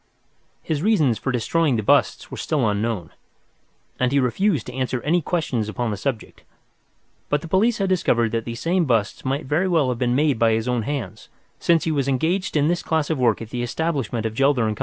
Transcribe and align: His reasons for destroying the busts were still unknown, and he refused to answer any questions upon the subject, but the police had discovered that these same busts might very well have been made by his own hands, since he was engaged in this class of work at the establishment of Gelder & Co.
His 0.63 0.81
reasons 0.81 1.19
for 1.19 1.31
destroying 1.31 1.75
the 1.75 1.83
busts 1.83 2.31
were 2.31 2.37
still 2.37 2.67
unknown, 2.67 3.11
and 3.99 4.11
he 4.11 4.19
refused 4.19 4.65
to 4.65 4.73
answer 4.73 4.99
any 5.03 5.21
questions 5.21 5.69
upon 5.69 5.91
the 5.91 5.95
subject, 5.97 6.43
but 7.29 7.41
the 7.41 7.47
police 7.47 7.77
had 7.77 7.89
discovered 7.89 8.31
that 8.31 8.43
these 8.43 8.59
same 8.61 8.85
busts 8.85 9.23
might 9.23 9.45
very 9.45 9.67
well 9.67 9.89
have 9.89 9.99
been 9.99 10.15
made 10.15 10.39
by 10.39 10.53
his 10.53 10.67
own 10.67 10.81
hands, 10.83 11.29
since 11.59 11.83
he 11.83 11.91
was 11.91 12.07
engaged 12.07 12.57
in 12.57 12.67
this 12.67 12.81
class 12.81 13.11
of 13.11 13.19
work 13.19 13.43
at 13.43 13.51
the 13.51 13.61
establishment 13.61 14.25
of 14.25 14.33
Gelder 14.33 14.67
& 14.73 14.75
Co. 14.75 14.79